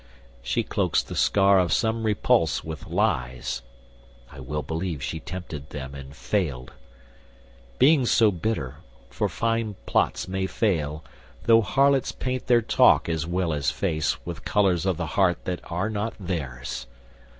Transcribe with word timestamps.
She 0.41 0.63
cloaks 0.63 1.03
the 1.03 1.13
scar 1.15 1.59
of 1.59 1.71
some 1.71 2.01
repulse 2.07 2.63
with 2.63 2.87
lies; 2.87 3.61
I 4.31 4.39
well 4.39 4.63
believe 4.63 5.03
she 5.03 5.19
tempted 5.19 5.69
them 5.69 5.93
and 5.93 6.15
failed, 6.15 6.73
Being 7.77 8.07
so 8.07 8.31
bitter: 8.31 8.77
for 9.11 9.29
fine 9.29 9.75
plots 9.85 10.27
may 10.27 10.47
fail, 10.47 11.03
Though 11.43 11.61
harlots 11.61 12.11
paint 12.11 12.47
their 12.47 12.63
talk 12.63 13.07
as 13.07 13.27
well 13.27 13.53
as 13.53 13.69
face 13.69 14.17
With 14.25 14.43
colours 14.43 14.87
of 14.87 14.97
the 14.97 15.05
heart 15.05 15.45
that 15.45 15.59
are 15.71 15.87
not 15.91 16.15
theirs. 16.19 16.87